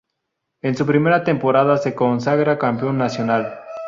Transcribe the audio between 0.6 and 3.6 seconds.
En su primera temporada se consagra campeón nacional.